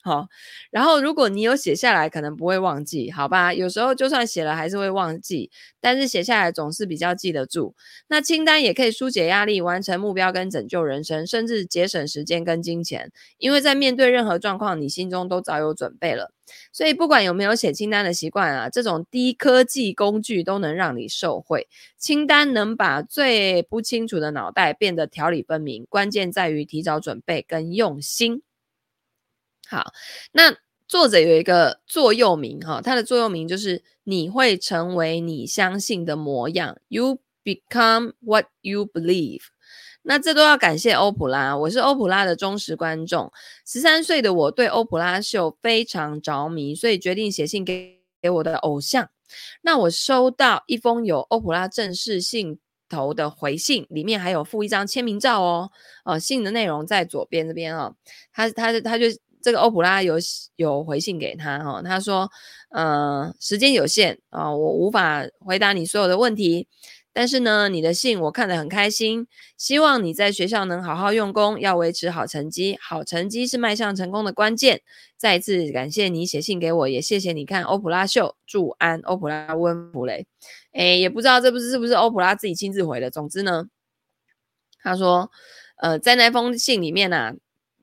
[0.00, 0.28] 好，
[0.70, 3.52] 然后如果你有写下来，可能不会忘记，好吧？
[3.52, 7.74] 有时候就算写了，还是会忘记，但是写下来总是比较记得住。
[8.06, 16.32] 那清单也可以疏解压力，完成目标跟拯救人生，甚至节省时间跟金钱，因为在面对任何状况，你心中都早有准备了。
[16.72, 21.68] 所以不管有没有写清单的习惯啊，这种低科技工具都能让你受惠。
[21.98, 28.42] 清单能把最不清楚的脑袋变得条理分明，关键在于提早准备跟用心。
[29.70, 29.92] 好，
[30.32, 39.42] 那作者有一个座右铭哈，他的座右铭就是你会成为你相信的模样，You become what you believe。
[40.00, 43.30] 那这都要感谢欧普拉，我是欧普拉的忠实观众。
[43.66, 49.10] 十三岁的我对欧普拉秀非常着迷，所以决定写信给给我的偶像。
[49.60, 55.70] 那我收到一封有欧普拉正式信头的回信，里面还有附一张签名照哦。
[56.06, 57.94] 哦，信的内容在左边这边哦，
[58.32, 59.04] 他他他就。
[59.42, 60.16] 这个欧普拉有
[60.56, 62.30] 有回信给他哈，他说，
[62.70, 66.66] 呃，时间有限啊，我无法回答你所有的问题，
[67.12, 74.82] 但是呢，你的信我看得很开心，希望你在学校能好好用功，要维持好成绩，好成绩是迈向成功的关键。
[75.16, 80.26] 再一次感谢你写信给我，也谢谢你看欧普拉秀，祝安，欧普拉温普雷，
[80.72, 83.64] 诶，也不知道这不是是不是欧普拉自己亲自回的，总之呢，
[84.80, 85.30] 他说，
[85.78, 87.34] 呃，在那封信里面呢、啊。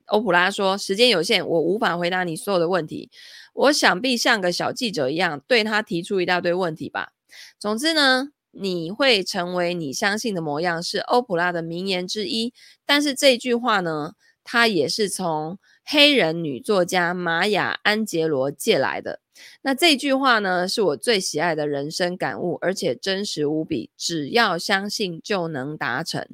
[0.06, 3.10] 欧普拉说：“时间有限，我无法回答你所有的问题。
[3.54, 7.12] 我想必像个小记者一样，对他提出一大堆问题吧。
[7.58, 12.52] 总之呢，你会成为你相信的模样，是欧普拉的名言之一。
[12.84, 14.12] 但是这句话呢，
[14.44, 19.20] 它也是从黑人女作家玛雅·安杰罗借来的。
[19.62, 23.90] 那这句话呢，是我最喜爱的人生感悟，而且真实无比。
[23.96, 26.26] 只要相信，就能达成。”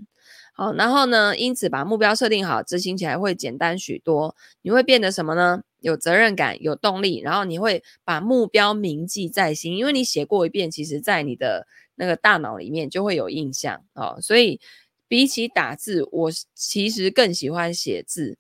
[0.54, 4.36] 好，然后呢，因此把目标设定好，执行起来会简单许多。
[4.60, 5.62] 你会变得什么呢？
[5.80, 14.18] 有责任感，有动力，然后你会把目标铭记在心，因为你写过一遍，其实在你的那个大脑里面就会有印象哦。
[14.20, 14.60] 所以
[15.08, 18.36] 比起打字，我其实更喜欢写字。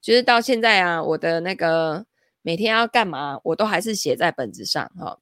[0.00, 2.06] 就是到现在啊，我的那个
[2.42, 5.18] 每天要干嘛，我都还是写在本子上哈。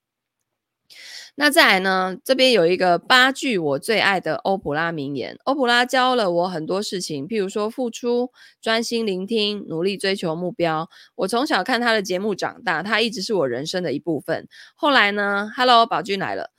[1.34, 2.16] 那再来呢？
[2.22, 5.38] 这边有一个八句我最爱的欧普拉名言。
[5.44, 10.90] 欧普拉教了我很多事情，譬如说付出、专心聆听、努力追求目标。
[11.14, 14.46] 我从小看他的节目长大，他一直是我人生的一部分。
[14.74, 16.50] 后来呢？Hello，宝君来了。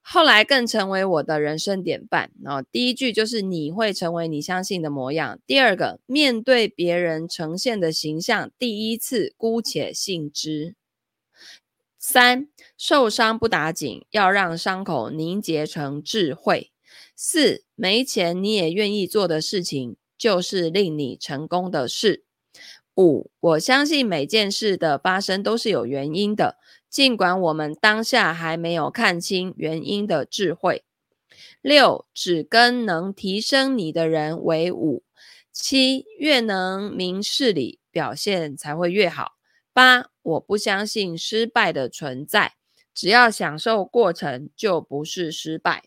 [0.00, 2.30] 后来更成为我的人生典范。
[2.42, 5.38] 然后第一句就是你会成为你相信的模样。
[5.46, 10.74] 第二个，面对别人呈现的形象，第一次姑且信之。
[12.10, 16.72] 三，受伤不打紧，要让伤口凝结成智慧。
[17.14, 22.24] 四，没钱你也愿意做的事情，就是令你成功的事。
[22.96, 26.56] 五，我相信每件事的发生都是有原因的，
[26.88, 30.84] 尽管我们当下还没有看清原因的智慧。
[31.60, 35.02] 六，只跟能提升你的人为伍。
[35.52, 39.37] 七，越能明事理，表现才会越好。
[39.78, 42.54] 八，我不相信失败的存在，
[42.92, 45.84] 只要享受过程，就不是失败。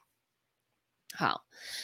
[1.13, 1.43] 好。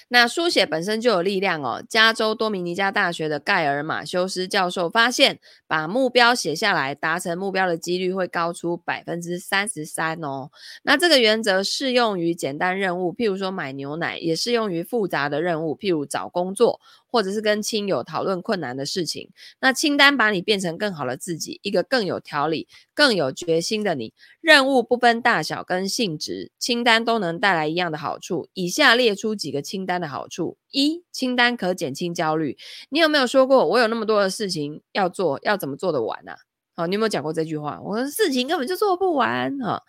[0.09, 1.83] 那书写本身就有力量哦。
[1.87, 10.49] 加州多米尼加大学的盖尔马修斯教授发现，把目标写下来，达成目标的几率会高出百分之三十三哦。
[10.81, 16.79] 那这个原则适用于简单任务，譬如说买牛奶，也适用于复杂的任务，譬如找工作。
[17.09, 24.13] 或者是跟亲友讨论困难的事情，那清单把你变成更好的自己，一个更有条理、更有决心的你。
[24.41, 28.47] 任务不分大小跟性质，清单都能带来一样的好处。
[28.53, 32.57] 以下列出几个清单的好处：一、清单可减轻焦虑。
[32.89, 36.46] 你有没有说过，我有那么多的事情要做，要怎么做得完呢？
[36.77, 37.81] 好，你有没有讲过这句话？
[37.83, 39.81] 我说事情根本就做不完哈。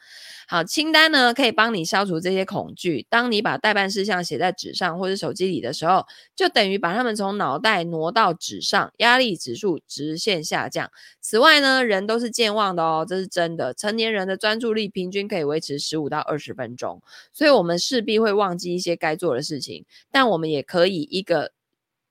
[0.49, 3.07] 好，清单呢可以帮你消除这些恐惧。
[3.11, 10.91] 当你把待办事项写在纸上或者手机里的时候，就等于把它们从脑袋挪到纸上，压力指数直线下降。
[11.21, 13.75] 此外呢，人都是健忘的哦，这是真的。
[13.75, 17.03] 成年人的专注力平均可以维持十五到二十分钟，
[17.35, 21.53] 所以我们势必会忘记一些该做的事情，但我们也可以一个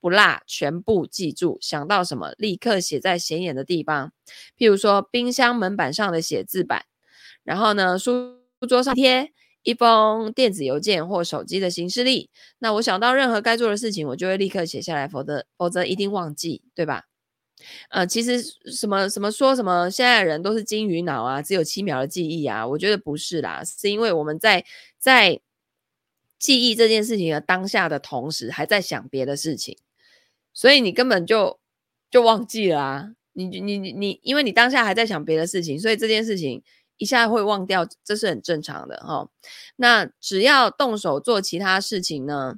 [0.07, 4.13] 不落全部记住，想到什么立刻写在显眼的地方，
[4.57, 6.85] 譬如说冰箱门板上的写字板。
[7.43, 8.39] 然后呢，书
[8.69, 12.29] 桌上贴一封电子邮件或手机的行事历。
[12.59, 17.03] 那我想到任何该做的事情，我就会立刻写下来，否则否则一定忘记，对吧？
[17.89, 18.41] 呃，其实
[18.71, 24.63] 什么什么说什么，现在的人都是金鱼脑啊，只有七秒的记忆啊，我觉得不是啦，是因为我们在
[24.97, 25.41] 在
[26.39, 29.77] 记忆这件事情的当下的同时，还在想别的事情，
[30.57, 31.59] 所以你根本就
[32.09, 33.09] 就忘记了啊！
[33.33, 36.63] 你你你你，因为你当下还在想别的事情，所以这件事情。
[36.99, 39.29] 一下会忘掉，这是很正常的哈、哦。
[39.75, 42.55] 那只要动手做其他事情呢，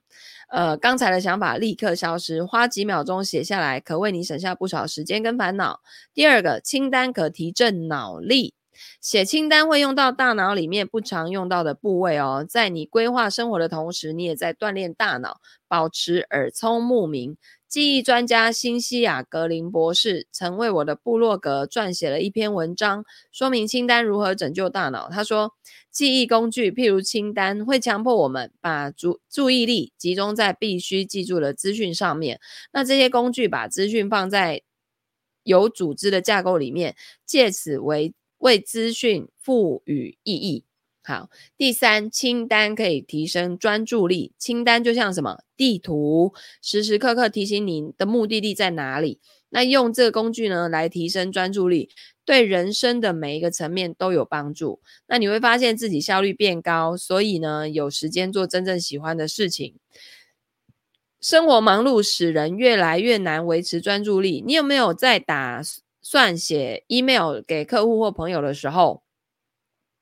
[0.47, 5.81] 呃，刚才的想法立刻消失，花几秒钟写下来，可为你省下不少时间跟烦恼。
[6.13, 8.53] 第二个，清单可提振脑力，
[9.01, 12.45] 写清单会用到大脑里面不常用到的部位哦。
[12.47, 17.35] 在你规划生活的同时，你也在锻炼大脑，保持耳聪目明。
[17.69, 25.07] 记忆专家辛西亚·格林博士曾为我的部落格撰写了一篇文章，说明清单如何拯救大脑。
[25.07, 25.53] 他说，
[25.91, 32.39] 记忆工具譬如清单，会强迫我们把注注意力集中在必须记住的资讯上面。
[32.73, 34.63] 那这些工具把资讯放在
[35.43, 40.65] 有组织的架构里面，借此为为资讯赋予意义。
[41.09, 44.31] 好，第三，清单可以提升专注力。
[44.37, 49.19] 清单就像什么地图，时时刻刻提醒你的目的地在哪里。
[49.49, 51.89] 那用这个工具呢，来提升专注力，
[52.23, 54.81] 对人生的每一个层面都有帮助。
[55.07, 59.73] 那你会发现自己效率变高，所以呢，有时间做真正喜欢的事情。
[61.19, 64.43] 生活忙碌使人越来越难维持专注力。
[64.45, 65.63] 你有没有在打
[66.03, 69.01] 算写 email 给客户或朋友的时候，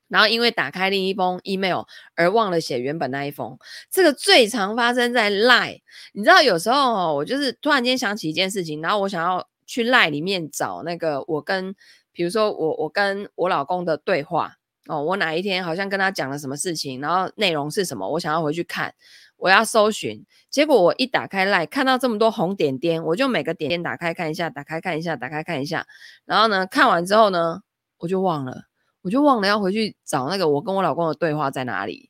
[0.07, 1.83] 然后因为打开另一封 email
[2.15, 3.57] 而忘了写原本那一封，
[3.91, 5.81] 这个最常发生在 Line。
[6.13, 11.75] 你知道有时候哦，我就是突然间想起一件事情，然后我想要去 Line 里面找那个我跟，
[12.13, 14.53] 比如说我我跟我老公的对话
[14.87, 18.93] 哦，我哪一天好像跟他讲了什么事情，然后内容是什么，我想要回去看，
[19.35, 25.85] 我要搜寻，结果我一打开 Line 看到这么多红点点，我就每个点点打开看一下，打开看一下，打开看一下，
[26.23, 27.61] 然后呢，看完之后呢，
[27.97, 28.66] 我就忘了。
[29.07, 32.09] 我就忘了要回去找那个我跟我老公的对话在哪里，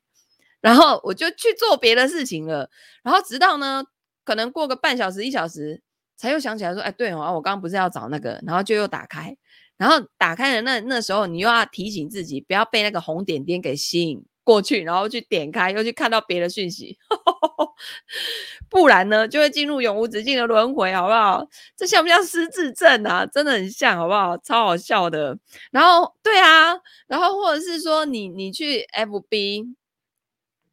[0.61, 2.71] 然后我就去做别的事情了。
[3.03, 3.85] 然后直到呢，
[4.25, 5.83] 可能过个半小时一小时，
[6.15, 9.37] 才又想起来说，哎，对哦，我刚刚不是要找那个，然后就又打开，
[9.77, 16.97] 然后打开了那那时候，你又要提醒自己不要被那个红点点给吸引过去，然后去点开，又去看到别的讯息。
[18.69, 21.45] 不然呢，就会进入永无止境的轮回，好不好？
[21.75, 23.25] 这像不像失智症啊？
[23.25, 24.37] 真的很像，好不好？
[24.37, 25.37] 超好笑的。
[25.71, 26.73] 然后，对啊，
[27.07, 29.75] 然后或者是说你，你去 FB，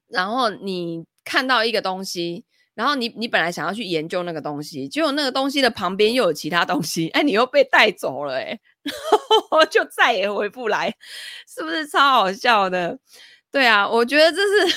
[0.06, 8.60] 然后你看到一个东西，然后你你本来想要去研究那个东西，结果那个东西的旁边又有其他东西，哎，你又被带走了，哎，
[9.68, 10.94] 就再也回不来，
[11.48, 13.00] 是不是超好笑的？
[13.54, 14.74] 对啊，我觉得这是。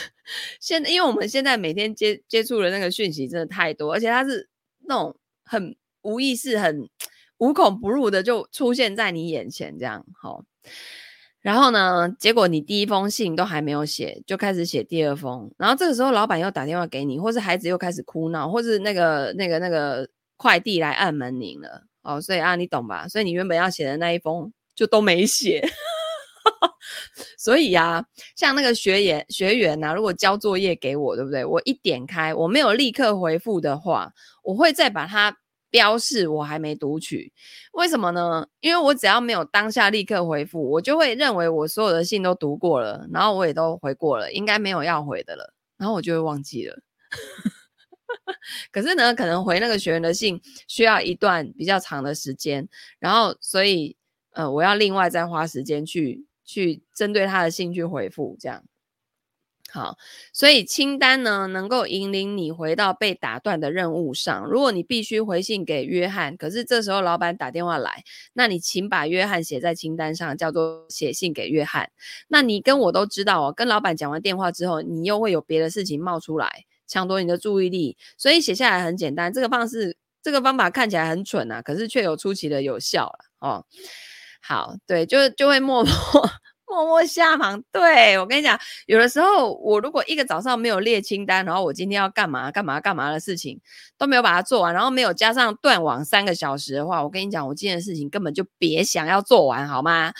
[0.59, 4.47] 现在，因为我们现在每天接接触的那个讯息真的太多，而且它是
[4.85, 6.87] 那种很无意识、很
[7.37, 10.43] 无孔不入的就出现在你眼前，这样好。
[11.39, 23.07] 然后呢，结果你第一封信都还没有写，就开始写第二封，然后这个时候老板又打电话给你，或是孩子又开始哭闹，或是那个那个那个快递来按门铃了，哦，所以啊，你懂吧？
[23.07, 25.67] 所以你原本要写的那一封就都没写。
[27.37, 28.03] 所以啊，
[28.35, 31.43] 像那个学员学员呐，如果交作业给我，对不对？
[31.45, 35.37] 我一点开，我没有立刻回复的话，我会再把它
[35.69, 37.33] 标示我还没读取。
[37.73, 38.47] 为什么呢？
[38.61, 46.79] 因为我只要没有当下立刻回复，我就会认为我所有的信都读过了，然后我也都回过了，应该没有要回的了，然后我就会忘记了。
[48.71, 52.67] 可是呢，可能回那个学员的信需要一段比较长的时间，
[52.99, 53.95] 然后所以
[54.31, 58.63] 呃，我要另外再花时间去去针对他的信去回复，这样。
[59.69, 59.97] 好，
[60.31, 64.45] 所以清单呢，能够引领你回到被打断的任务上。
[64.45, 71.91] 如果你必须回信给约翰，可是这时候老板打电话来，那你请把约翰写在清单上，叫做写信给约翰。
[72.29, 76.63] 那你跟我都知道哦，跟老板讲完电话之后，你又会有别的事情冒出来。
[76.87, 79.33] 抢夺你的注意力，所以写下来很简单。
[79.33, 83.65] 这个方式，这个方法看起来很蠢啊，可是却有出奇的有效了哦。
[84.41, 85.93] 好，对，就就会默 默
[86.67, 87.63] 默默下忙。
[87.71, 93.59] 对，我跟你讲，有的时候我如果一个早上没有列清单，然后我今天要干嘛干嘛干嘛的事情
[93.97, 100.13] 都没有把它做完，然后没有加上断网三个小时的话，我跟你讲，我今天的事情根本就别想要做完，好吗？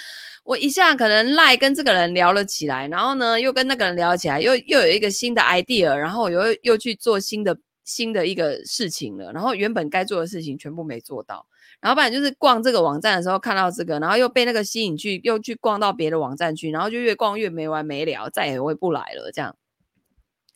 [0.43, 11.45] 我一下可能赖跟这个人聊了起来，然后呢又跟那个人聊起来，又又有一个新的 idea，然后又又去做新的新的一个事情了，然后原本该做的事情全部没做到，
[11.81, 19.55] 然后不然就是逛这个网站的时候看到这个，然后又被那个吸引去，又去逛到别的网站去，然后就越逛越没完没了，再也回不来了这样。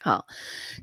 [0.04, 0.26] 好，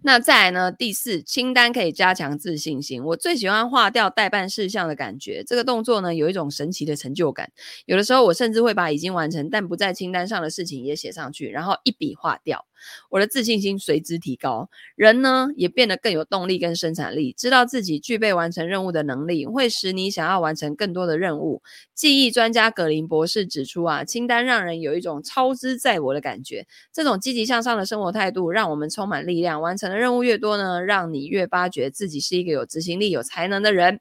[0.02, 0.70] 那再来呢？
[0.70, 3.02] 第四，清单可以加强自信心。
[3.02, 7.50] 我最喜欢划掉待办事项的感觉，这个动作呢，有一种神奇的成就感。
[7.86, 12.64] 有的时候，我甚至会把已经完成但不在清单上的事情也写上去，然后一笔划掉。
[13.10, 21.60] 我的自信心随之提高，人呢也变得更有动力跟生产力，知道自己具备完成任务的能力，会使你想要完成更多的任务。
[21.92, 29.62] 记忆专家葛林博士指出啊，清单让人有一种超之在我的感觉，这种积极向上的生活态度让我们充充满力量。
[29.62, 34.00] 完成的任务越多呢，让你越发觉自己是一个有执行力、有才能的人。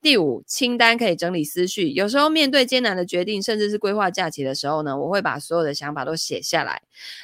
[0.00, 1.90] 第五，清单可以整理思绪。
[1.90, 6.80] 有时候面对艰难的决定，甚至是规划假期的时候呢，我会把所有的想法都写下来，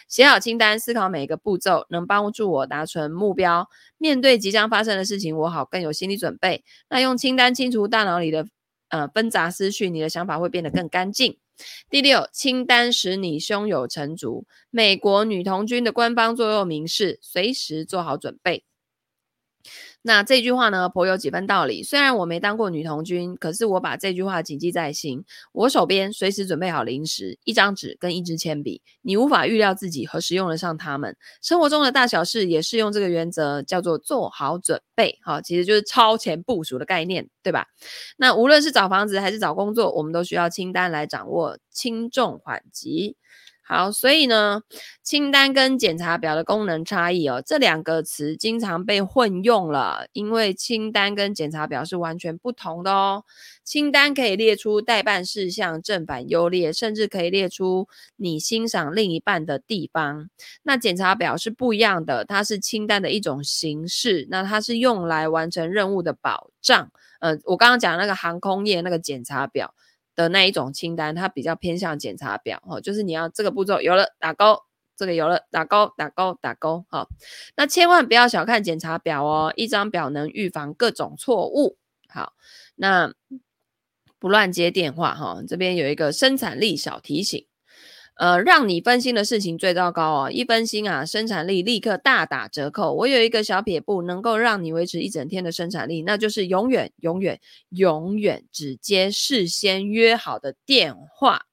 [0.07, 3.66] 写好清单，思考每一个步骤，能帮助我达成目标。
[3.97, 6.62] 面对即将发生的事情，我好更有心理准备。
[6.91, 8.47] 那用清单清除大脑里的
[8.91, 11.39] 呃纷杂思绪，你的想法会变得更干净。
[11.88, 14.46] 第六，清单使你胸有成竹。
[14.70, 18.64] 美国女童军的官方座右铭是：随时做好准备。
[20.07, 21.82] 那这句话呢，颇有几分道理。
[21.82, 25.24] 虽然我没当过女童军，可是我把这句话谨记在心。
[25.52, 28.82] 我手边随时准备好零食、一张纸跟一支铅笔。
[29.00, 31.16] 你无法预料自己何时用得上它们。
[31.40, 35.18] 生活中的大小事也适用这个原则，叫做做好准备。
[35.22, 37.68] 好，其实就是超前部署的概念，对吧？
[38.18, 43.16] 那无论是找房子还是找工作，我们都需要清单来掌握轻重缓急。
[43.66, 44.60] 好，所以呢，
[45.02, 53.24] 清单跟检查表的功能差异哦，这两个词经常被混用了，因为清单跟检查表是完全不同的哦。
[53.64, 60.28] 清单可以列出待办事项，正反优劣，甚至可以列出你欣赏另一半的地方。
[60.62, 66.90] 那检查表是不一样的，它是清单的一种形式，那它是用来完成任务的保障。
[67.20, 69.74] 呃，我刚刚讲那个航空业那个检查表。
[70.14, 74.62] 的那一种清单，它比较偏向检查表哦，就是你要这个步骤有了打勾，
[74.96, 77.08] 这个有了打勾打勾打勾，好，
[77.56, 81.76] 那千万不要小看检查表哦，一张表能预防各种错误。
[82.08, 82.34] 好，
[82.76, 83.12] 那
[84.18, 87.46] 不乱接电话哈，这边有一个生产力小提醒。
[88.16, 90.30] 呃，让你分心的事情最糟糕哦！
[90.30, 92.92] 一分心啊，生产力立刻大打折扣。
[92.92, 97.40] 我有一个小撇步，能够让你维持一整天的生产力，那就是永远、永远、
[97.70, 101.46] 永远只接事先约好的电话。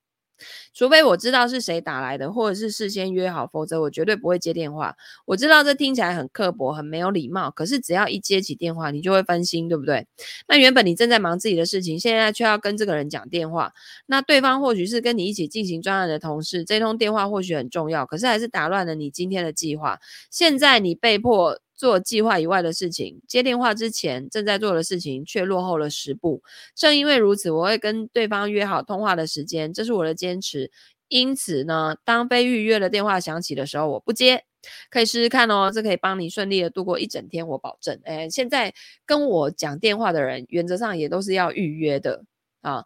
[0.74, 4.96] 除非我知道是谁打来的，或者是事先约好，否则我绝对不会接电话。
[5.26, 10.08] 我知道这听起来很刻薄，很没有礼貌，可是只要一接起电话，你就会分心，对不对？
[10.48, 13.74] 那原本你正在忙自己的事情，现在却要跟这个人讲电话，
[14.06, 20.00] 那对方或许是跟你一起进行专案的同事，这通电话或许很重要，可是还是打乱了你今天的计划。
[20.30, 21.60] 现在你被迫。
[21.82, 26.44] 做计划以外的事情，接电话之前正在做的事情却落后了十步。
[26.76, 30.70] 正因为如此，我会跟对方约好通话的时间，这是我的坚持。
[31.08, 34.44] 因此呢，当非预约的电话响起的时候，我不接。
[34.92, 38.00] 可以试试看哦，这可以帮你顺利的度过一整天，我保证。
[38.04, 38.72] 哎，现在
[39.08, 42.24] 跟我讲电话的人，原则上也都是要预约的
[42.62, 42.86] 啊。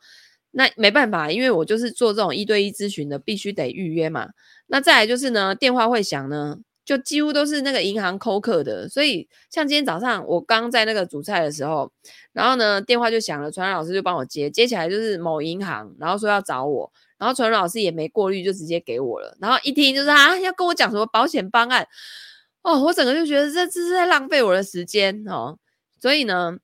[0.51, 4.29] 那没办法，因为我就是做这种一对一咨询的，必须得预约嘛。
[4.67, 6.59] 那再来就是呢，电话会响呢。
[6.85, 11.91] 就几乎都是那个银行扣客的，所以像今天早上我刚在那个煮菜的时候，
[12.31, 21.87] 然后呢电话就响了，传人老师就帮我接，接起来就是某银行，然后说要找我，然后传人老师也没过滤就直接给我了，然后一听就是啊要跟我讲什么保险方案，
[22.61, 25.57] 哦，我整个就觉得这这是在浪费我的时间哦，
[25.99, 26.59] 所以呢，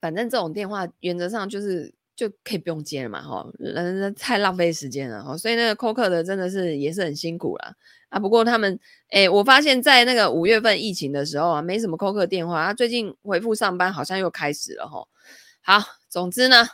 [0.00, 1.95] 反正这种电话原则上就是。
[2.16, 7.74] 就可以不用接了嘛，哈，那那太浪费时间了，哈，所以那个扣客的真的是也是很辛苦啦。
[8.08, 8.18] 啊。
[8.18, 15.06] 不过他们，哎、我发现在那个五月份疫情的时候啊，没什么扣客电话，他最近恢复上班好像又开始了，哈。
[15.60, 16.66] 好，总之呢，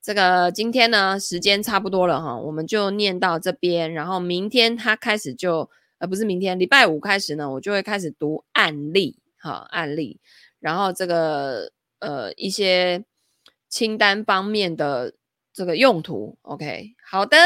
[0.00, 5.68] 这个今天呢时间差不多了，哈，我们就念到这边，然后明天他开始就，
[5.98, 10.18] 呃，不是明天，礼拜五开始呢，我就会开始读案例，哈，案例，
[10.58, 13.04] 然后这个呃一些。
[13.70, 15.14] 清单方面的
[15.54, 17.36] 这个用途，OK，好的，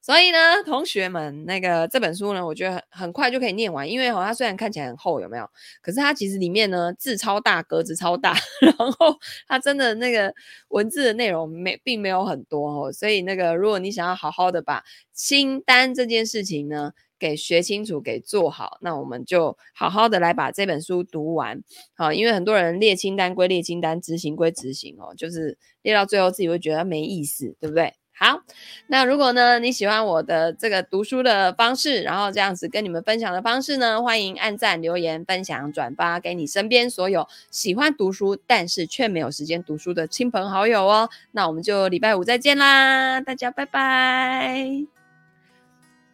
[0.00, 5.48] 所以呢，同学们，那个这本书呢，我觉得很很快就可以念完，因为哈，它虽然看起来很厚，有没有？
[5.82, 10.34] 可是它其实里面呢，字超大，格子超大， 然后它真的那个
[10.68, 21.62] 文字的内容没并没有很多哦，所以那个如果你想要好好的把清单这件事情呢，给学清楚，给做好，那我们就好好的来把这本书读完。
[21.94, 27.94] 好，因为很多人列清单归列清单，执行归执行哦，就是列到最后自己会觉得没意思，对不对？
[28.20, 28.42] 好，
[28.88, 41.08] 那如果呢你喜欢我的这个读书的方式，然后这样子跟你们分享的方式呢，欢迎按赞、留言、分享、转发给你身边所有喜欢读书但是却没有时间读书的亲朋好友哦。
[41.30, 44.97] 那我们就礼拜五再见啦，大家拜拜。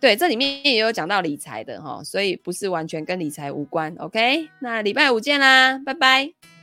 [0.00, 3.94] 对，这里面也有讲到理财的哈，所以不是完全跟理财无关。
[3.98, 6.53] OK，那礼拜五见啦，拜拜。